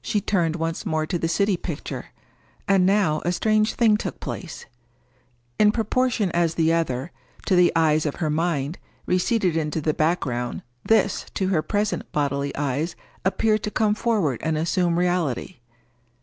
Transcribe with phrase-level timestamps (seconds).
[0.00, 2.06] She turned once more to the city picture.
[2.66, 4.64] And now a strange thing took place.
[5.58, 7.12] In proportion as the other,
[7.44, 12.56] to the eyes of her mind, receded into the background, this, to her present bodily
[12.56, 15.58] eyes, appeared to come forward and assume reality.